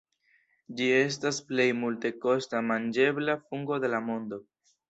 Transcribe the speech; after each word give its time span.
Ĝi 0.79 0.87
estas 1.01 1.41
plej 1.51 1.67
multekosta 1.83 2.65
manĝebla 2.73 3.39
fungo 3.45 3.81
de 3.85 3.97
la 3.97 4.05
mondo. 4.11 4.43